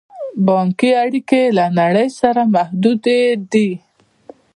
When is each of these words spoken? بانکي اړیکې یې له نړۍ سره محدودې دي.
بانکي 0.45 0.91
اړیکې 1.03 1.41
یې 1.45 1.53
له 1.57 1.65
نړۍ 1.79 2.07
سره 2.19 2.41
محدودې 2.53 3.21
دي. 3.51 3.69